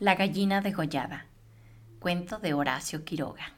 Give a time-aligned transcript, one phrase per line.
[0.00, 1.26] La gallina degollada.
[1.98, 3.52] Cuento de Horacio Quiroga.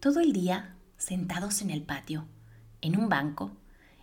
[0.00, 2.26] Todo el día, sentados en el patio,
[2.80, 3.50] en un banco,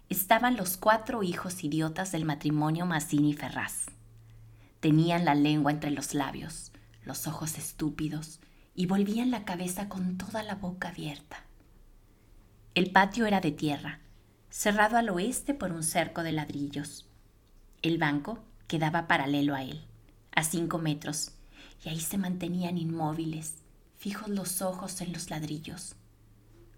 [0.10, 3.88] estaban los cuatro hijos idiotas del matrimonio Mazzini Ferraz.
[4.80, 6.72] Tenían la lengua entre los labios,
[7.04, 8.40] los ojos estúpidos
[8.76, 11.48] y volvían la cabeza con toda la boca abierta.
[12.76, 14.02] El patio era de tierra,
[14.52, 17.10] cerrado al oeste por un cerco de ladrillos.
[17.82, 19.88] El banco quedaba paralelo a él
[20.36, 21.32] a cinco metros,
[21.84, 23.56] y ahí se mantenían inmóviles,
[23.98, 25.96] fijos los ojos en los ladrillos.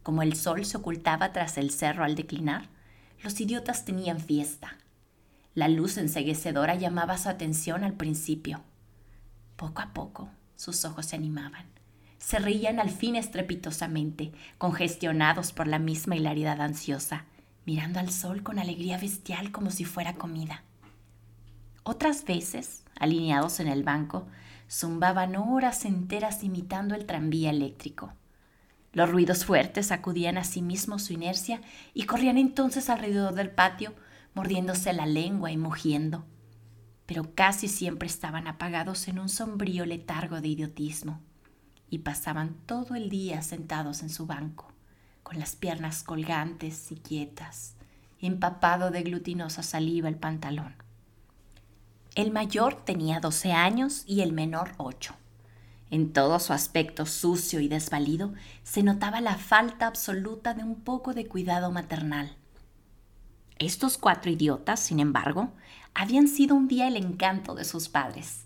[0.04, 2.70] Como el sol se ocultaba tras el cerro al declinar,
[3.24, 4.78] los idiotas tenían fiesta.
[5.54, 8.62] La luz enseguecedora llamaba su atención al principio.
[9.56, 11.66] Poco a poco sus ojos se animaban.
[12.20, 17.26] Se reían al fin estrepitosamente, congestionados por la misma hilaridad ansiosa,
[17.66, 20.64] mirando al sol con alegría bestial como si fuera comida.
[21.90, 24.28] Otras veces, alineados en el banco,
[24.70, 28.12] zumbaban horas enteras imitando el tranvía eléctrico.
[28.92, 31.62] Los ruidos fuertes sacudían a sí mismos su inercia
[31.94, 33.94] y corrían entonces alrededor del patio,
[34.34, 36.26] mordiéndose la lengua y mugiendo.
[37.06, 41.22] Pero casi siempre estaban apagados en un sombrío letargo de idiotismo
[41.90, 44.74] y pasaban todo el día sentados en su banco,
[45.24, 47.78] con las piernas colgantes y quietas,
[48.20, 50.87] empapado de glutinosa saliva el pantalón.
[52.18, 55.14] El mayor tenía 12 años y el menor 8.
[55.92, 61.14] En todo su aspecto sucio y desvalido se notaba la falta absoluta de un poco
[61.14, 62.36] de cuidado maternal.
[63.60, 65.52] Estos cuatro idiotas, sin embargo,
[65.94, 68.46] habían sido un día el encanto de sus padres.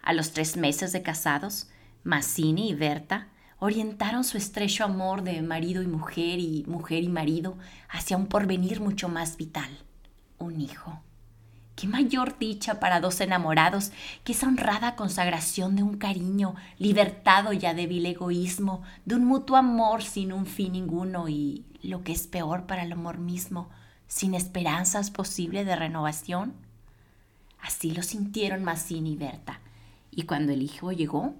[0.00, 1.68] A los tres meses de casados,
[2.04, 7.58] Mazzini y Berta orientaron su estrecho amor de marido y mujer y mujer y marido
[7.90, 9.68] hacia un porvenir mucho más vital,
[10.38, 11.02] un hijo.
[11.76, 13.90] Qué mayor dicha para dos enamorados
[14.22, 20.04] que esa honrada consagración de un cariño libertado ya débil egoísmo, de un mutuo amor
[20.04, 23.68] sin un fin ninguno y, lo que es peor para el amor mismo,
[24.06, 26.54] sin esperanzas posibles de renovación.
[27.60, 29.60] Así lo sintieron Mazzini y Berta,
[30.12, 31.34] y cuando el hijo llegó,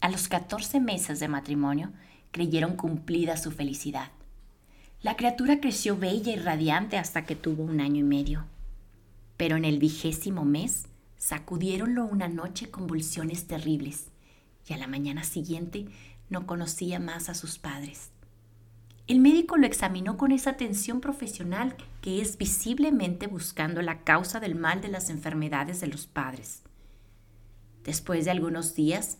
[0.00, 1.92] a los 14 meses de matrimonio,
[2.32, 4.10] creyeron cumplida su felicidad.
[5.00, 8.44] La criatura creció bella y radiante hasta que tuvo un año y medio
[9.36, 10.86] pero en el vigésimo mes
[11.16, 14.08] sacudiéronlo una noche convulsiones terribles
[14.68, 15.86] y a la mañana siguiente
[16.28, 18.10] no conocía más a sus padres.
[19.06, 24.56] El médico lo examinó con esa atención profesional que es visiblemente buscando la causa del
[24.56, 26.62] mal de las enfermedades de los padres.
[27.84, 29.18] Después de algunos días,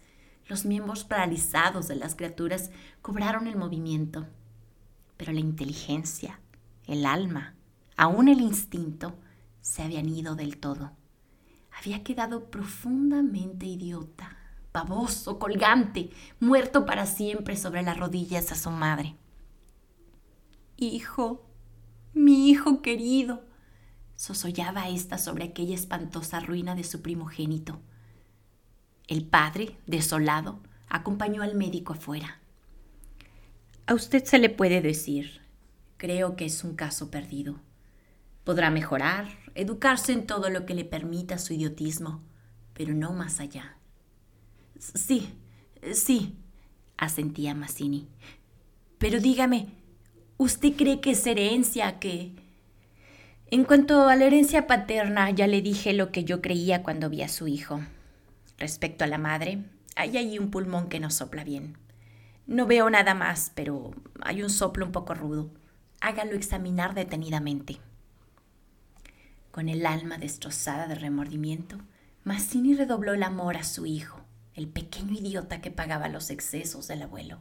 [0.49, 4.27] los miembros paralizados de las criaturas cobraron el movimiento,
[5.17, 6.41] pero la inteligencia,
[6.87, 7.55] el alma,
[7.97, 9.17] aún el instinto,
[9.67, 10.93] se habían ido del todo.
[11.77, 14.39] Había quedado profundamente idiota,
[14.73, 19.17] baboso, colgante, muerto para siempre sobre las rodillas a su madre.
[20.77, 21.45] Hijo,
[22.15, 23.45] mi hijo querido,
[24.15, 27.81] sosollaba ésta sobre aquella espantosa ruina de su primogénito.
[29.09, 32.41] El padre, desolado, acompañó al médico afuera.
[33.87, 35.41] A usted se le puede decir,
[35.97, 37.61] creo que es un caso perdido.
[38.47, 39.27] Podrá mejorar,
[39.57, 42.23] educarse en todo lo que le permita su idiotismo,
[42.75, 43.77] pero no más allá.
[44.79, 45.35] Sí,
[45.93, 46.37] sí,
[46.97, 48.07] asentía Mazzini.
[48.99, 49.67] Pero dígame,
[50.37, 52.37] ¿usted cree que es herencia que...
[53.51, 57.23] En cuanto a la herencia paterna, ya le dije lo que yo creía cuando vi
[57.23, 57.81] a su hijo.
[58.59, 59.65] Respecto a la madre,
[59.97, 61.79] hay allí un pulmón que no sopla bien.
[62.47, 63.91] No veo nada más, pero
[64.23, 65.51] hay un soplo un poco rudo.
[66.01, 67.81] Hágalo examinar detenidamente.
[69.57, 71.79] Con el alma destrozada de remordimiento,
[72.25, 74.21] Mazzini redobló el amor a su hijo,
[74.53, 77.39] el pequeño idiota que pagaba los excesos del abuelo.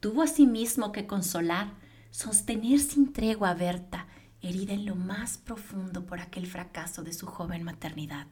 [0.00, 1.72] Tuvo asimismo que consolar,
[2.10, 4.06] sostener sin tregua a Berta,
[4.42, 8.26] herida en lo más profundo por aquel fracaso de su joven maternidad.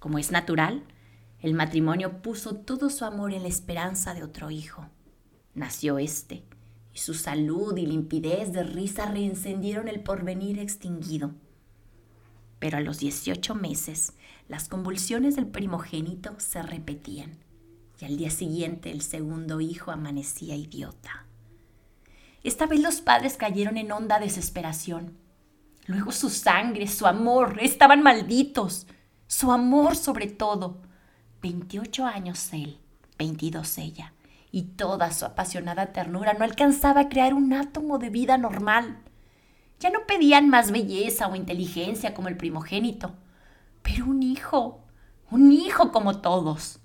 [0.00, 0.82] Como es natural,
[1.42, 4.88] el matrimonio puso todo su amor en la esperanza de otro hijo.
[5.54, 6.42] Nació éste,
[6.92, 11.36] y su salud y limpidez de risa reencendieron el porvenir extinguido
[12.62, 14.12] pero a los 18 meses
[14.46, 17.40] las convulsiones del primogénito se repetían
[18.00, 21.26] y al día siguiente el segundo hijo amanecía idiota.
[22.44, 25.18] Esta vez los padres cayeron en honda desesperación.
[25.86, 28.86] Luego su sangre, su amor, estaban malditos.
[29.26, 30.82] Su amor sobre todo.
[31.40, 32.78] 28 años él,
[33.18, 34.14] 22 ella,
[34.52, 39.01] y toda su apasionada ternura no alcanzaba a crear un átomo de vida normal.
[39.82, 43.16] Ya no pedían más belleza o inteligencia como el primogénito,
[43.82, 44.86] pero un hijo,
[45.28, 46.78] un hijo como todos.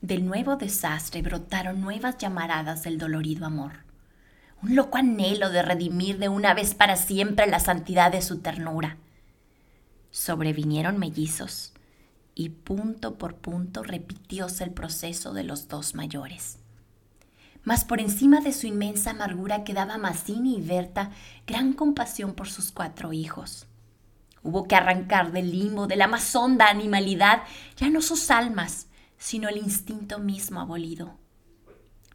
[0.00, 3.72] Del nuevo desastre brotaron nuevas llamaradas del dolorido amor,
[4.62, 8.96] un loco anhelo de redimir de una vez para siempre la santidad de su ternura.
[10.12, 11.72] Sobrevinieron mellizos,
[12.36, 16.60] y punto por punto repitióse el proceso de los dos mayores.
[17.64, 21.10] Mas por encima de su inmensa amargura quedaba Mazzini y Berta
[21.46, 23.66] gran compasión por sus cuatro hijos.
[24.42, 27.42] Hubo que arrancar del limbo de la más honda animalidad
[27.76, 31.16] ya no sus almas, sino el instinto mismo abolido.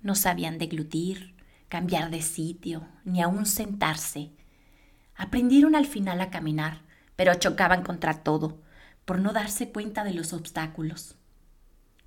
[0.04, 1.36] No sabían deglutir,
[1.68, 4.31] cambiar de sitio, ni aún sentarse.
[5.16, 6.81] Aprendieron al final a caminar,
[7.16, 8.62] pero chocaban contra todo,
[9.06, 11.16] por no darse cuenta de los obstáculos.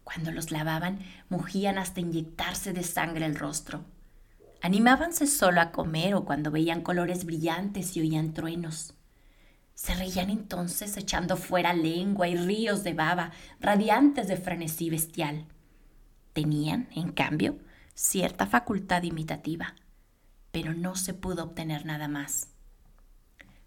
[0.04, 3.84] Cuando los lavaban, mugían hasta inyectarse de sangre el rostro.
[4.60, 8.94] Animábanse solo a comer o cuando veían colores brillantes y oían truenos.
[9.75, 15.46] Se reían entonces echando fuera lengua y ríos de baba, radiantes de frenesí bestial.
[16.32, 17.58] Tenían, en cambio,
[17.94, 19.75] cierta facultad imitativa,
[20.50, 22.48] pero no se pudo obtener nada más.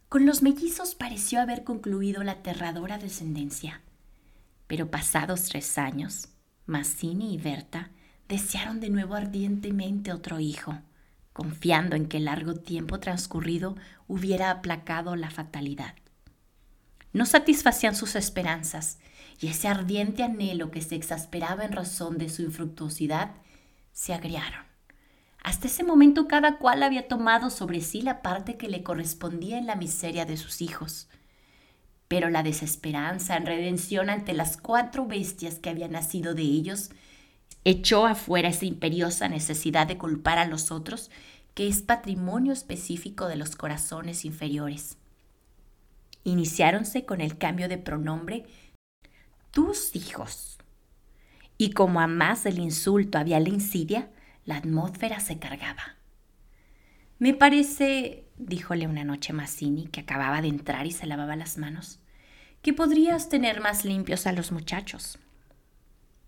[0.08, 3.82] Con los mellizos pareció haber concluido la aterradora descendencia.
[4.68, 6.30] Pero pasados tres años,
[6.66, 7.92] Mazzini y Berta
[8.28, 10.80] desearon de nuevo ardientemente otro hijo,
[11.34, 13.76] confiando en que el largo tiempo transcurrido
[14.08, 15.96] hubiera aplacado la fatalidad.
[17.14, 19.00] No satisfacían sus esperanzas,
[19.40, 23.32] y ese ardiente anhelo que se exasperaba en razón de su infructuosidad
[23.92, 24.66] se agriaron.
[25.44, 29.68] Hasta ese momento cada cual había tomado sobre sí la parte que le correspondía en
[29.68, 31.08] la miseria de sus hijos.
[32.16, 36.92] Pero la desesperanza en redención ante las cuatro bestias que habían nacido de ellos
[37.66, 41.12] echó afuera esa imperiosa necesidad de culpar a los otros,
[41.56, 44.98] que es patrimonio específico de los corazones inferiores.
[46.24, 48.46] Iniciáronse con el cambio de pronombre
[49.52, 50.58] tus hijos.
[51.58, 54.10] Y como a más del insulto había la insidia,
[54.46, 55.98] la atmósfera se cargaba.
[57.20, 62.00] Me parece, díjole una noche Mazzini, que acababa de entrar y se lavaba las manos,
[62.66, 65.20] que podrías tener más limpios a los muchachos.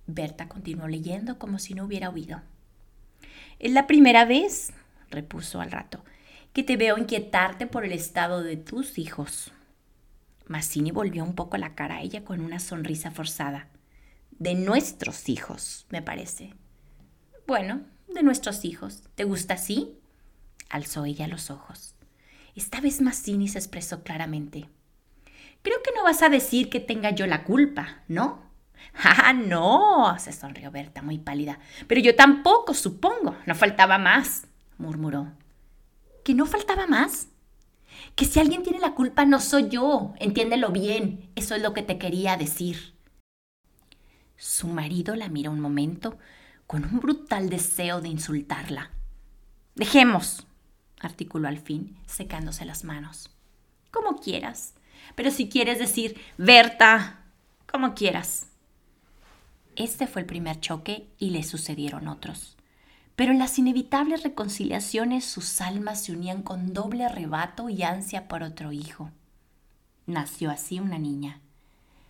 [0.05, 2.43] Berta continuó leyendo como si no hubiera oído.
[3.57, 4.71] Es la primera vez,
[5.09, 6.05] repuso al rato,
[6.53, 9.51] que te veo inquietarte por el estado de tus hijos.
[10.45, 13.69] Mazzini volvió un poco la cara a ella con una sonrisa forzada.
[14.29, 16.53] De nuestros hijos, me parece.
[17.47, 17.81] Bueno,
[18.13, 19.01] de nuestros hijos.
[19.15, 19.97] ¿Te gusta así?
[20.69, 21.95] Alzó ella los ojos.
[22.55, 24.69] Esta vez Mazzini se expresó claramente.
[25.67, 28.41] Creo que no vas a decir que tenga yo la culpa, ¿no?
[29.03, 30.17] ¡Ah, no!
[30.17, 31.59] se sonrió Berta, muy pálida.
[31.87, 33.35] Pero yo tampoco, supongo.
[33.45, 34.47] No faltaba más,
[34.77, 35.33] murmuró.
[36.23, 37.27] ¿Que no faltaba más?
[38.15, 40.13] Que si alguien tiene la culpa no soy yo.
[40.19, 41.31] Entiéndelo bien.
[41.35, 42.93] Eso es lo que te quería decir.
[44.37, 46.17] Su marido la miró un momento,
[46.65, 48.91] con un brutal deseo de insultarla.
[49.75, 50.47] Dejemos,
[51.01, 53.35] articuló al fin, secándose las manos.
[53.91, 54.76] Como quieras.
[55.15, 57.23] Pero si quieres decir, Berta,
[57.71, 58.47] como quieras.
[59.75, 62.57] Este fue el primer choque y le sucedieron otros.
[63.15, 68.43] Pero en las inevitables reconciliaciones sus almas se unían con doble arrebato y ansia por
[68.43, 69.11] otro hijo.
[70.05, 71.41] Nació así una niña,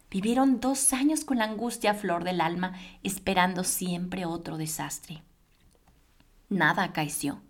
[0.10, 5.22] Vivieron dos años con la angustia a flor del alma, esperando siempre otro desastre.
[6.50, 7.42] Nada acaeció,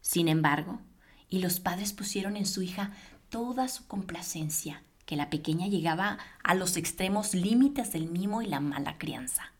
[0.00, 0.80] sin embargo,
[1.28, 2.92] y los padres pusieron en su hija
[3.28, 8.60] toda su complacencia, que la pequeña llegaba a los extremos límites del mimo y la
[8.60, 9.52] mala crianza.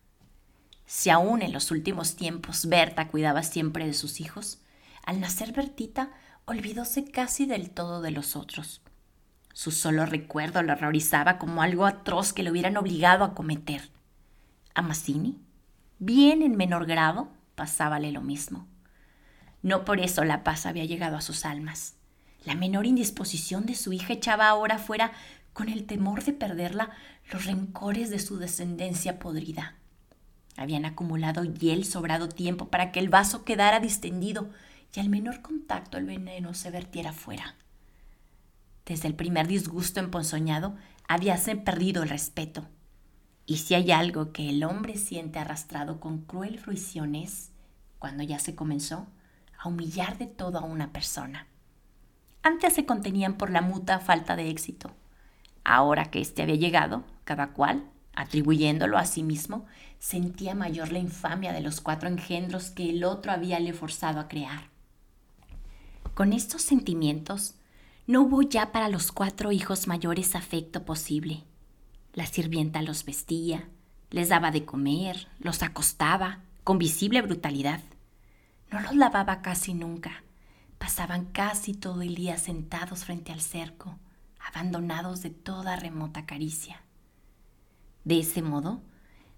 [0.84, 4.58] Si aún en los últimos tiempos Berta cuidaba siempre de sus hijos,
[5.04, 6.10] al nacer Bertita
[6.44, 8.82] olvidóse casi del todo de los otros
[9.56, 13.88] su solo recuerdo lo horrorizaba como algo atroz que le hubieran obligado a cometer.
[14.74, 15.40] A Mazzini,
[15.98, 18.66] bien en menor grado, pasábale lo mismo.
[19.62, 21.94] No por eso la paz había llegado a sus almas.
[22.44, 25.12] La menor indisposición de su hija echaba ahora fuera,
[25.56, 26.90] con el temor de perderla,
[27.32, 29.76] los rencores de su descendencia podrida.
[30.58, 34.50] Habían acumulado hiel sobrado tiempo para que el vaso quedara distendido
[34.94, 37.54] y al menor contacto el veneno se vertiera fuera.
[38.84, 40.76] Desde el primer disgusto emponzoñado
[41.08, 42.68] habíase perdido el respeto.
[43.46, 47.50] Y si hay algo que el hombre siente arrastrado con cruel fruición es,
[47.98, 49.06] cuando ya se comenzó,
[49.58, 51.46] a humillar de todo a una persona.
[52.42, 54.94] Antes se contenían por la muta falta de éxito.
[55.68, 59.66] Ahora que éste había llegado, cada cual, atribuyéndolo a sí mismo,
[59.98, 64.28] sentía mayor la infamia de los cuatro engendros que el otro había le forzado a
[64.28, 64.70] crear.
[66.14, 67.56] Con estos sentimientos,
[68.06, 71.42] no hubo ya para los cuatro hijos mayores afecto posible.
[72.12, 73.68] La sirvienta los vestía,
[74.10, 77.80] les daba de comer, los acostaba, con visible brutalidad.
[78.70, 80.22] No los lavaba casi nunca.
[80.78, 83.98] Pasaban casi todo el día sentados frente al cerco,
[84.46, 86.82] abandonados de toda remota caricia.
[88.04, 88.82] De ese modo,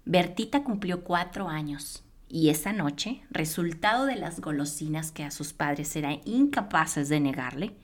[0.05, 5.95] Bertita cumplió cuatro años y esa noche, resultado de las golosinas que a sus padres
[5.95, 7.75] eran incapaces de negarle,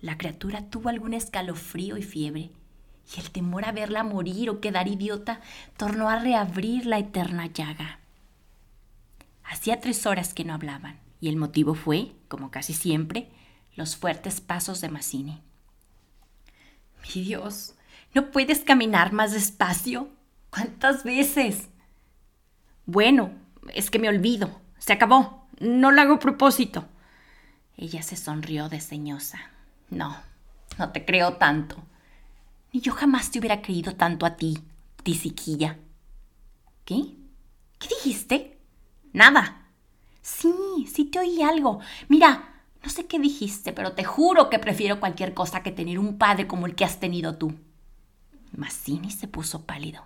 [0.00, 2.50] la criatura tuvo algún escalofrío y fiebre,
[3.16, 5.40] y el temor a verla morir o quedar idiota
[5.76, 8.00] tornó a reabrir la eterna llaga.
[9.44, 13.30] Hacía tres horas que no hablaban, y el motivo fue, como casi siempre,
[13.76, 15.42] los fuertes pasos de Mazzini.
[17.02, 17.74] Mi Dios,
[18.14, 20.08] ¿no puedes caminar más despacio?
[20.50, 21.68] ¿Cuántas veces?
[22.86, 23.32] Bueno,
[23.74, 24.60] es que me olvido.
[24.78, 25.46] Se acabó.
[25.58, 26.86] No lo hago a propósito.
[27.76, 29.38] Ella se sonrió desdeñosa.
[29.90, 30.16] No,
[30.78, 31.76] no te creo tanto.
[32.72, 34.58] Ni yo jamás te hubiera creído tanto a ti,
[35.02, 35.78] tisiquilla.
[36.84, 37.16] ¿Qué?
[37.78, 38.58] ¿Qué dijiste?
[39.12, 39.66] Nada.
[40.20, 40.52] Sí,
[40.92, 41.80] sí te oí algo.
[42.08, 42.51] Mira,
[42.82, 46.46] no sé qué dijiste, pero te juro que prefiero cualquier cosa que tener un padre
[46.46, 47.54] como el que has tenido tú.
[48.56, 50.02] Mazzini se puso pálido.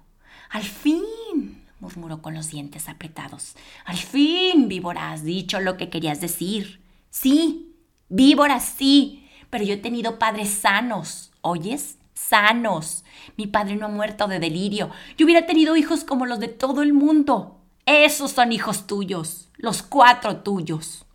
[0.50, 3.54] Al fin, murmuró con los dientes apretados.
[3.84, 6.82] Al fin, víbora, has dicho lo que querías decir.
[7.10, 7.74] Sí,
[8.08, 11.98] víbora, sí, pero yo he tenido padres sanos, ¿oyes?
[12.14, 13.04] Sanos.
[13.36, 14.90] Mi padre no ha muerto de delirio.
[15.16, 17.60] Yo hubiera tenido hijos como los de todo el mundo.
[17.86, 21.05] Esos son hijos tuyos, los cuatro tuyos.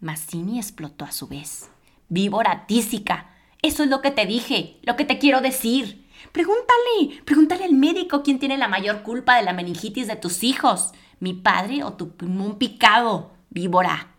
[0.00, 1.70] Mazzini explotó a su vez.
[2.08, 3.30] Víbora tísica,
[3.62, 6.06] eso es lo que te dije, lo que te quiero decir.
[6.32, 10.92] Pregúntale, pregúntale al médico quién tiene la mayor culpa de la meningitis de tus hijos,
[11.20, 14.14] mi padre o tu pulmón picado, víbora.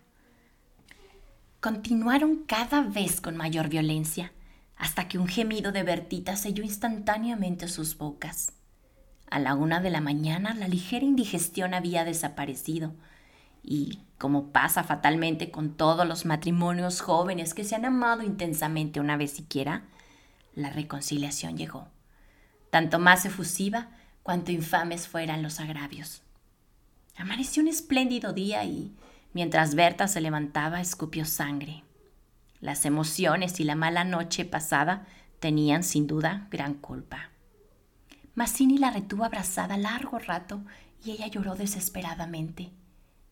[1.60, 4.32] Continuaron cada vez con mayor violencia,
[4.76, 8.54] hasta que un gemido de Bertita selló instantáneamente sus bocas.
[9.30, 12.94] A la una de la mañana la ligera indigestión había desaparecido,
[13.68, 19.18] y, como pasa fatalmente con todos los matrimonios jóvenes que se han amado intensamente una
[19.18, 19.84] vez siquiera,
[20.56, 21.88] la reconciliación llegó
[22.70, 23.88] tanto más efusiva
[24.24, 26.22] cuanto infames fueran los agravios.
[27.16, 28.94] Amaneció un espléndido día y,
[29.34, 31.84] mientras Berta se levantaba, escupió sangre.
[32.60, 35.06] Las emociones y la mala noche pasada
[35.40, 37.30] tenían sin duda gran culpa.
[38.36, 40.62] Mazzini la retuvo abrazada largo rato
[41.04, 42.70] y ella lloró desesperadamente,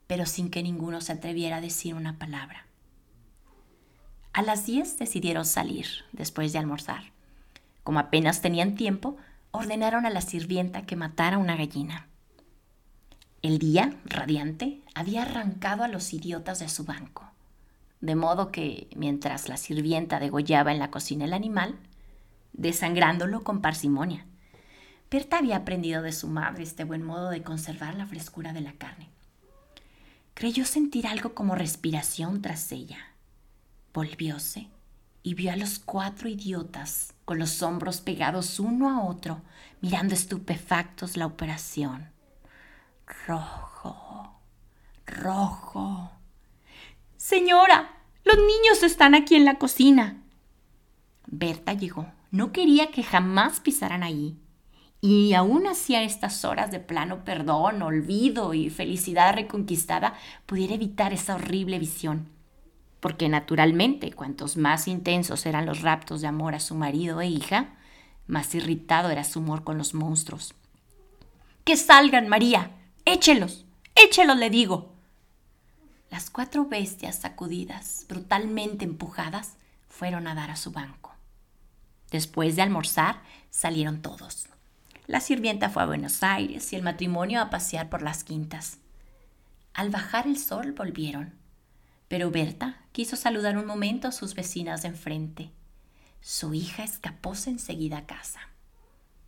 [0.08, 2.66] pero sin que ninguno se atreviera a decir una palabra.
[4.34, 7.14] A las diez decidieron salir, después de almorzar.
[7.84, 9.18] Como apenas tenían tiempo,
[9.52, 12.08] ordenaron a la sirvienta que matara una gallina.
[13.42, 17.32] El día, radiante, había arrancado a los idiotas de su banco,
[18.02, 21.80] de modo que, mientras la sirvienta degollaba en la cocina el animal,
[22.54, 24.26] desangrándolo con parsimonia,
[25.10, 28.74] Berta había aprendido de su madre este buen modo de conservar la frescura de la
[28.74, 29.15] carne.
[30.36, 32.98] Creyó sentir algo como respiración tras ella.
[33.94, 34.68] Volvióse
[35.24, 39.42] y vio a los cuatro idiotas con los hombros pegados uno a otro,
[39.80, 42.12] mirando estupefactos la operación.
[43.26, 44.42] Rojo,
[45.08, 46.12] rojo.
[47.16, 47.94] Señora,
[48.26, 50.22] los niños están aquí en la cocina.
[51.28, 52.12] Berta llegó.
[52.30, 54.38] No quería que jamás pisaran allí.
[55.02, 61.14] Y aún así a estas horas de plano perdón, olvido y felicidad reconquistada pudiera evitar
[61.14, 62.36] esa horrible visión
[63.06, 67.76] porque naturalmente cuantos más intensos eran los raptos de amor a su marido e hija,
[68.26, 70.56] más irritado era su humor con los monstruos.
[71.64, 72.72] Que salgan, María.
[73.06, 73.64] Échelos.
[73.94, 74.92] Échelos, le digo.
[76.10, 79.54] Las cuatro bestias sacudidas, brutalmente empujadas,
[79.88, 81.14] fueron a dar a su banco.
[82.10, 83.22] Después de almorzar,
[83.52, 84.48] salieron todos.
[85.08, 88.80] La sirvienta fue a Buenos Aires y el matrimonio a pasear por las quintas.
[89.74, 91.46] Al bajar el sol volvieron
[92.08, 95.52] pero Berta quiso saludar un momento a sus vecinas de enfrente.
[96.22, 98.40] Su hija escapóse enseguida a casa.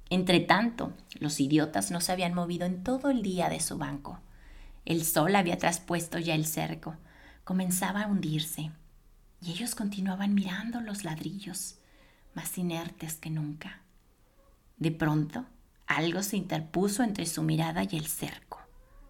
[0.09, 4.19] Entretanto, los idiotas no se habían movido en todo el día de su banco.
[4.85, 6.95] El sol había traspuesto ya el cerco.
[7.43, 8.71] Comenzaba a hundirse.
[9.41, 11.75] Y ellos continuaban mirando los ladrillos,
[12.33, 13.81] más inertes que nunca.
[14.77, 15.45] De pronto,
[15.87, 18.59] algo se interpuso entre su mirada y el cerco.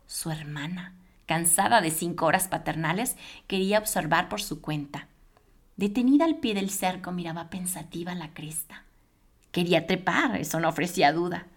[0.05, 3.17] Su hermana, cansada de cinco horas paternales,
[3.47, 5.07] quería observar por su cuenta.
[5.75, 8.85] Detenida al pie del cerco, miraba pensativa la cresta.
[9.51, 11.47] Quería trepar, eso no ofrecía duda.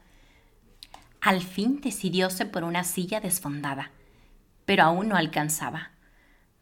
[1.21, 3.91] Al fin decidióse por una silla desfondada,
[4.65, 5.91] pero aún no alcanzaba.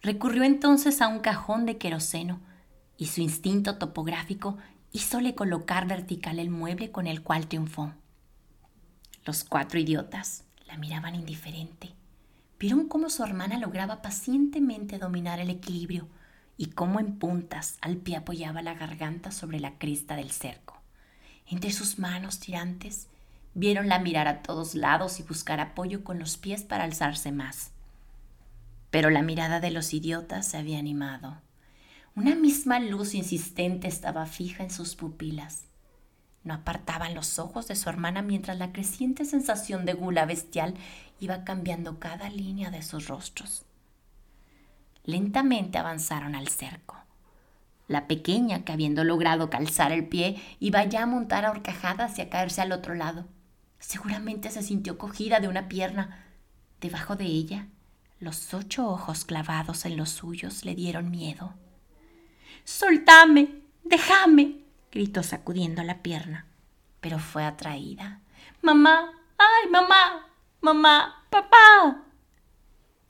[0.03, 2.41] Recurrió entonces a un cajón de queroseno
[2.97, 4.59] y su instinto topográfico
[4.93, 7.93] hízole colocar vertical el mueble con el cual triunfó.
[9.29, 11.91] Los cuatro idiotas la miraban indiferente.
[12.59, 16.09] Vieron cómo su hermana lograba pacientemente dominar el equilibrio
[16.57, 20.81] y cómo en puntas al pie apoyaba la garganta sobre la cresta del cerco.
[21.47, 23.09] Entre sus manos tirantes
[23.53, 27.73] vieronla mirar a todos lados y buscar apoyo con los pies para alzarse más.
[28.91, 31.37] Pero la mirada de los idiotas se había animado.
[32.17, 35.68] Una misma luz insistente estaba fija en sus pupilas.
[36.49, 40.73] No apartaban los ojos de su hermana mientras la creciente sensación de gula bestial
[41.21, 43.67] iba cambiando cada línea de sus rostros.
[45.05, 46.97] Lentamente avanzaron al cerco.
[47.87, 52.23] La pequeña, que habiendo logrado calzar el pie, iba ya a montar a horcajadas y
[52.23, 53.26] a caerse al otro lado.
[53.78, 56.25] Seguramente se sintió cogida de una pierna.
[56.81, 57.67] Debajo de ella,
[58.21, 61.52] los ocho ojos clavados en los suyos le dieron miedo.
[62.64, 66.47] Soltame, déjame, gritó sacudiendo la pierna,
[67.00, 68.21] pero fue atraída.
[68.62, 70.26] Mamá, ay, mamá,
[70.61, 72.04] mamá, papá.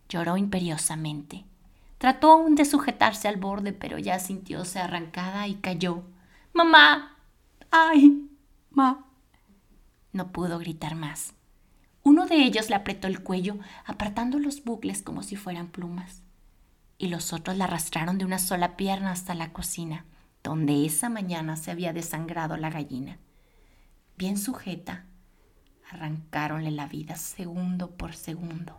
[0.08, 1.44] Lloró imperiosamente.
[1.99, 6.04] Trató aún de sujetarse al borde, pero ya sintióse arrancada y cayó.
[6.52, 7.16] Mamá,
[7.70, 8.28] ay,
[8.70, 9.04] ma.
[10.12, 11.35] No pudo gritar más.
[12.02, 16.23] Uno de ellos le apretó el cuello, apartando los bucles como si fueran plumas
[16.99, 20.04] y los otros la arrastraron de una sola pierna hasta la cocina,
[20.49, 23.19] donde esa mañana se había desangrado la gallina.
[24.17, 25.05] Bien sujeta,
[25.90, 28.78] arrancáronle la vida segundo por segundo.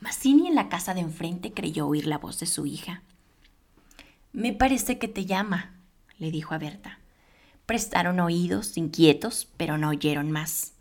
[0.00, 3.02] Mazzini en la casa de enfrente creyó oír la voz de su hija.
[4.32, 5.74] Me parece que te llama,
[6.16, 6.98] le dijo a Berta.
[7.66, 10.72] Prestaron oídos, inquietos, pero no oyeron más.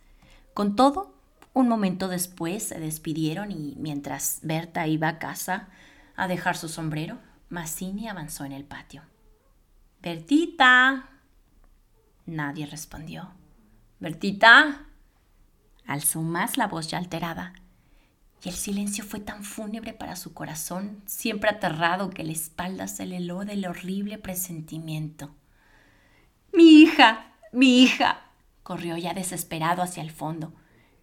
[0.54, 1.14] Con todo,
[1.52, 5.68] un momento después se despidieron y mientras Berta iba a casa
[6.16, 7.18] a dejar su sombrero,
[7.52, 9.04] Mazzini avanzó en el patio.
[10.02, 11.08] Bertita.
[12.26, 13.32] Nadie respondió.
[14.00, 14.88] Bertita.
[15.86, 17.54] Alzó más la voz ya alterada,
[18.44, 23.06] y el silencio fue tan fúnebre para su corazón, siempre aterrado, que la espalda se
[23.06, 25.36] le heló del horrible presentimiento.
[26.52, 28.32] Mi hija, mi hija.
[28.64, 30.54] corrió ya desesperado hacia el fondo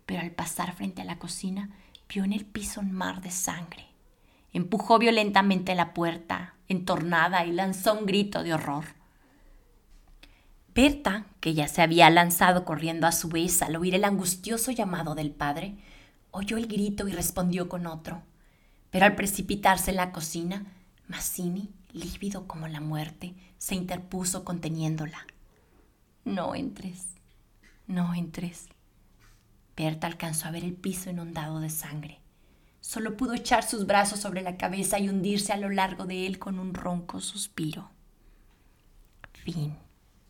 [0.09, 1.69] pero al pasar frente a la cocina
[2.09, 3.88] vio en el piso un mar de sangre.
[4.53, 8.85] Empujó violentamente la puerta, entornada, y lanzó un grito de horror.
[10.75, 15.15] Berta, que ya se había lanzado corriendo a su vez al oír el angustioso llamado
[15.15, 15.77] del padre,
[16.31, 18.23] oyó el grito y respondió con otro.
[18.91, 20.67] Pero al precipitarse en la cocina,
[21.09, 25.27] Mazzini, lívido como la muerte, se interpuso conteniéndola.
[26.25, 27.07] No entres,
[27.87, 28.69] no entres.
[29.77, 32.21] Berta alcanzó a ver el piso inundado de sangre.
[32.89, 36.39] Solo pudo echar sus brazos sobre la cabeza y hundirse a lo largo de él
[36.39, 37.91] con un ronco suspiro.
[39.35, 39.77] Fin.